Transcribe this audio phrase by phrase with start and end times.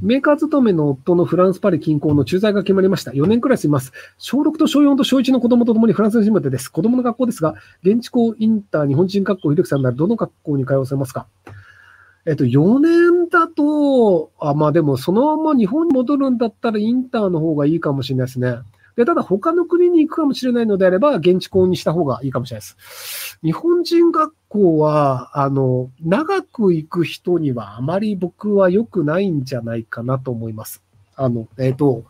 [0.00, 3.10] メーカー勤めの夫のフランス・パリ近郊の駐在が決まりました。
[3.10, 3.92] 4年くらい住みます。
[4.16, 6.68] 小6と小4と小1の子供と共にフランスに住むてです。
[6.68, 11.26] 子供の学校ですが、現地校インター日本人学校、ひるきさんならどの学校に通わせますか？
[12.26, 18.58] えっと、4年だと、あ、まあでもそのまま日本に戻るんだったらインターの方がいいかもしれないですね。
[18.98, 23.38] で、ただ他の国に行くかもしれないのであれば、現地校にした方がいいかもしれないです。
[23.44, 30.82] 日本人学校は、あの、長く行く人にはあまり僕は良くないんじゃないかなと思います。
[31.14, 32.06] あの、えっ、と、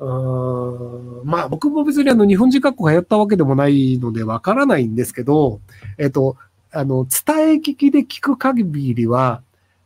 [0.00, 5.60] うーんまあ僕も別にあの日本人学校通ったわけでもないのでわからないんですけど、
[5.96, 6.36] えっ、と、
[6.72, 9.42] あの、伝え聞きで聞く限りは、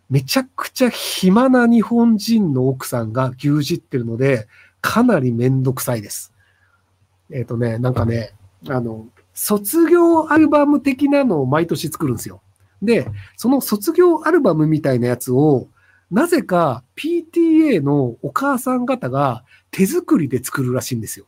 [0.09, 4.49] めちゃくちゃ暇な日本人の奥さんが牛耳ってるので、
[4.83, 6.35] かなりめんどくさいです。
[7.31, 8.35] えっ、とね、なんかね、
[8.69, 12.43] あの、卒業アルバム的なのを毎年作るんですよ。
[12.83, 15.69] で、その卒業アルバムみたいなやつを、
[16.11, 21.27] なぜか PTA のお母さん方が手作りで作るらしいんですよ。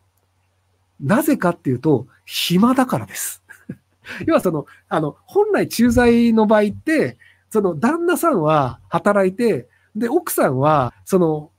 [1.00, 3.42] なぜかっていうと、暇だからです。
[4.27, 7.18] 要はその、あの、本来駐在の場合って、
[7.48, 11.50] その旦那さんは働いて、で、奥さんは、その、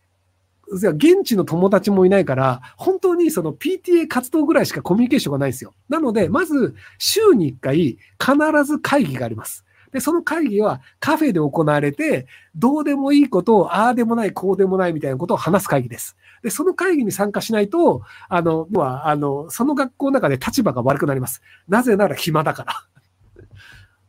[0.72, 5.74] 現地の友達もいないから、本当にその PTA 活動ぐらいしかコミュニケーションがないんですよ。
[5.90, 9.64] なので、まず、週に1回、必ず会議があります。
[9.92, 16.18] で、その会議はカフェで行われて、どうでもいいことを、ああでもない、こうでもないみたいなことを話す会議です。
[16.44, 21.42] で、その会議に参加しないと、あの、要は、あの、その学校の中で立場が悪くなります。
[21.70, 22.74] なぜなら暇だから。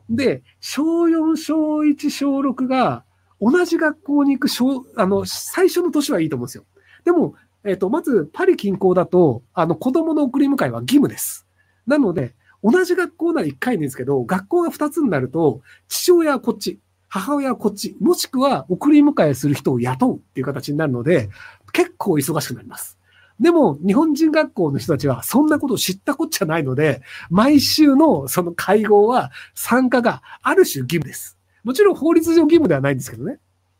[0.08, 3.04] で、小4、小1、小6が
[3.40, 6.64] 同じ学校に行く小、あの、最初の年はいいと思うんですよ。
[7.04, 7.34] でも、
[7.64, 11.46] えっ、と、まず、パリ近郊だと、あの、子供の送り迎えは義務です。
[11.86, 21.28] なので、同じ学校なら1回ですけど、学校が2つになると、父親はこっち、母親はこっち、もしくは送り迎えする人を雇うっていう形になるので、
[21.72, 22.98] 結構忙しくなります。
[23.38, 31.35] でも、日本人学校の人たちはそんなことを知ったこっちゃないので、毎週のその会合は参加がある種義務です。
[31.66, 33.38] もちろん法律上義務ではないんですけどね。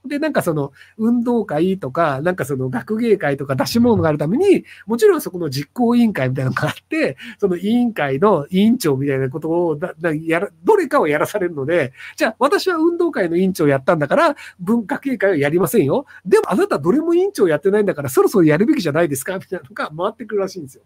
[0.08, 9.78] で、なんかその運動会とか、なんかその学芸会とか出し物があるために、もちろんそこの実行委員会みたいなのがあって、その委員会の委員長みたいなことを
[10.24, 16.06] やら、どれかをやらされるので、じゃあ私は運動会の委員長やったんだから、文化芸会はやりませんよ。
[16.24, 19.38] でもあなたどれも委員長やってないんだから、そろそろやるべきじゃないですか？
[19.38, 20.82] みたいなのが回ってくるらしいんですよ。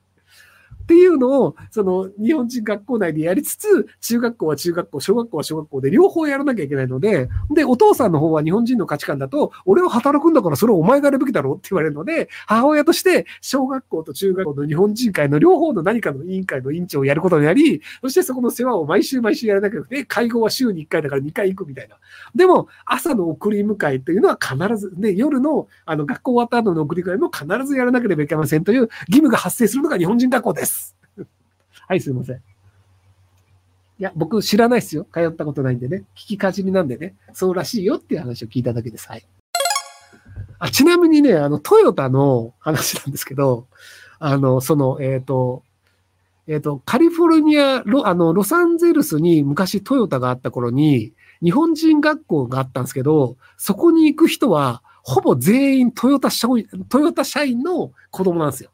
[0.91, 21.99] っていうのを、その日本人学校内でやりつつ、中学校は中学校、小学校は小学校で両方やらなきゃいけないので、で、お父さんの方は日本人の価値観だと、俺は働くんだからそれをお前がやるべきだろうって言われるので、母親として小学校と中学校の日本人会の両方の何かの委員会の委員長をやることになり、そしてそこの世話を毎週毎週やらなきゃいけなくて、会合は週に1回だから2回行くみたいな。
[22.34, 30.80] でも、朝の送り迎えというのは必ず、で、夜のあの学校終わった後の送り迎えも必ずやらなければいけませんという義務が発生するのが日本人学校です。
[31.91, 32.37] はい、すいません。
[32.37, 32.39] い
[33.99, 35.09] や、僕知らないですよ。
[35.12, 36.05] 通ったことないんでね。
[36.15, 37.17] 聞きかじりなんでね。
[37.33, 39.09] そうらしいよっていう話を聞いただけです。
[39.09, 39.27] はい。
[40.61, 43.67] あちなみにね、あの、トヨタの話なんですけど、
[44.21, 45.65] あの、その、えっ、と、
[46.47, 51.12] えっ、と、カリフォルニア、ロ、あの、ロサンゼルスに昔トヨタがあった頃に、
[51.43, 58.71] 日本人学校があったんですけど、そこに行く人は、ほぼ全員トヨタ社員、トヨタ社員の子供なんですよ。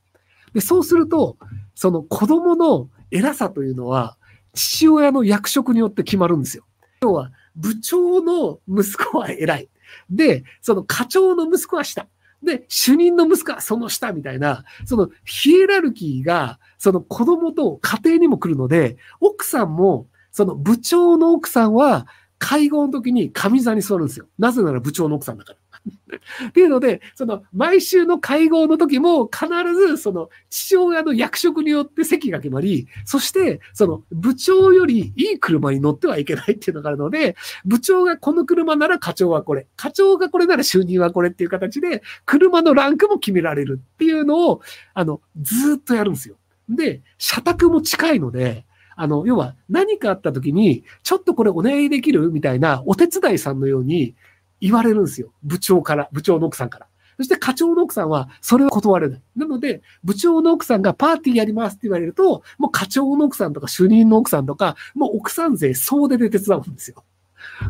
[0.52, 1.38] で、そうすると、
[1.74, 4.16] その子供の偉さというのは、
[4.54, 6.64] 父親の役職によって決まるんですよ。
[7.02, 9.68] 要は、部長の息子は偉い。
[10.10, 12.06] で、その課長の息子は下。
[12.42, 22.06] で、主任の息子はその下みたいな、そのヒエラルキーが、その子供と家庭にも来るので、奥さんも、その部長の奥さんは、
[22.38, 24.26] 会合の時に上座に座るんですよ。
[24.38, 25.58] なぜなら部長の奥さんだから。
[26.48, 44.60] っていうので、その毎週の会合の時も必ずその父親の役職によって席が決まり、そしてその部長よりいい車に乗ってはいけないっていうのがあるので、部長がこの車なら課長はこれ、課長がこれなら就任はこれっていう形で、車のランクも決められるっていうのを、
[44.94, 46.36] あの、ずっとやるんですよ。
[46.68, 48.64] で、社宅も近いので、
[48.96, 54.14] あの、要は何かあった時に、ちょっとこれお願いできるみたいなお手伝いさんのように
[54.60, 55.32] 言われるんですよ。
[55.42, 56.86] 部長から、部長の奥さんから。
[57.16, 59.22] そして課長の奥さんはそれを断れない。
[59.36, 67.04] なので、部長の奥さんがパーティーやりますって言われると、もう課長の奥さんとか主任の奥さんとか、もう奥さん勢総出で手伝うんですよ。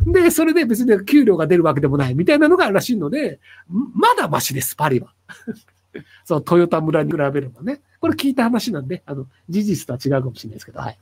[0.06, 5.12] で、それで別に給料が出るわけでもないみたいなのがあるらしいので、まだマシです、パリは。
[6.25, 7.81] そのトヨタ村に比べればね。
[8.00, 10.99] これ聞いた話なんで、あの、事実とは違うかもしれないですけど、はい。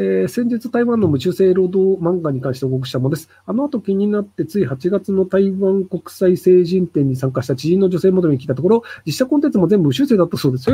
[0.00, 3.28] えー、先日台湾の無修正労働漫画に関して報告したものです。
[3.46, 10.70] あの後気になってつい8月の台湾国際成人展に参加した知人の女性モデルに聞いたところ、実写コンテンツも全部無修正だったそうです。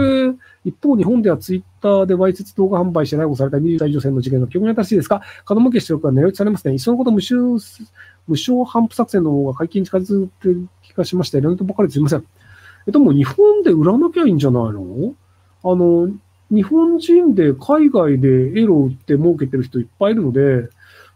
[0.67, 6.75] 一方、日本ではツイッターでわいせつ動画販売して逮捕された20代女性の事件が記憶に新しいですが、門向け出力が狙い撃ちされますね。
[6.75, 7.35] いっそのこと無修
[8.27, 11.39] 無償反布作戦の方が解禁に近づいてる気がしました。
[11.39, 12.25] いろいろとばかりすいません。
[12.87, 15.15] え、でもう日本で売らなきゃいいんじゃないの？
[15.63, 16.11] あの、
[16.55, 20.69] 日本人で海外でエロ売って儲けてる人いっぱいいるので、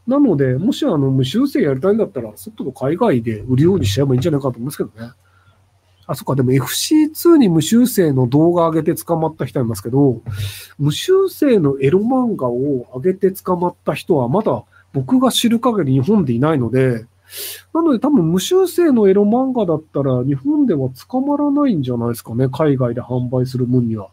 [0.06, 5.12] なので、もしあの無修正やりたいんだったら、外の海外で売るようにしちゃえばいいんじゃないかと思うんですけどね。
[6.06, 10.22] あ、そっか、でも FC2 に無修正の動画上げて捕まった人いますけど、
[10.78, 14.64] 無修正のエロ漫画を上げて捕まった人はまだ
[14.94, 17.04] 僕が知る限り日本でいないので、
[17.74, 24.08] なので多分無修正のエロ漫画だったら日本では捕まらないんじゃないですかね、海外で販売する分には。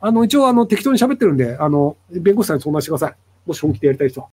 [0.00, 3.16] あの、一応、あの、適当に喋ってるんで、あの、弁護士さんに相談してください。
[3.46, 4.28] もし本気でやりたい人は。